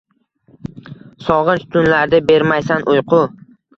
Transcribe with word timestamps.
Sog’inch 1.27 1.67
tunlarida 1.75 2.21
bermaysan 2.31 2.89
uyqu 2.95 3.21